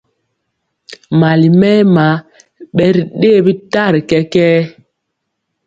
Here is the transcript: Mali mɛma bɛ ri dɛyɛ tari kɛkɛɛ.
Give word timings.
Mali 1.19 1.49
mɛma 1.59 2.05
bɛ 2.75 2.85
ri 2.95 3.01
dɛyɛ 3.21 3.41
tari 3.71 3.99
kɛkɛɛ. 4.09 4.59